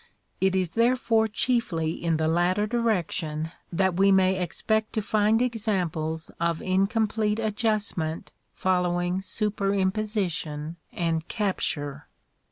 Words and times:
It 0.41 0.55
is 0.55 0.71
therefore 0.71 1.27
chiefly 1.27 1.91
in 1.91 2.17
the 2.17 2.27
latter 2.27 2.65
direction 2.65 3.51
that 3.71 3.97
we 3.97 4.11
may 4.11 4.41
expect 4.41 4.93
to 4.93 5.01
find 5.03 5.43
examples 5.43 6.31
of 6.39 6.59
incomplete 6.59 7.37
adjustment 7.37 8.31
following 8.55 9.19
superimposi 9.19 10.31
tion 10.31 10.77
and 10.91 11.27
capture. 11.27 12.07